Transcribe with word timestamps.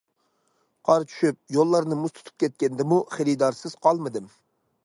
قار 0.89 1.05
چۈشۈپ، 1.11 1.37
يوللارنى 1.57 1.99
مۇز 1.99 2.15
تۇتۇپ 2.15 2.33
كەتكەندىمۇ، 2.45 2.99
خېرىدارسىز 3.17 3.81
قالمىدىم. 3.87 4.37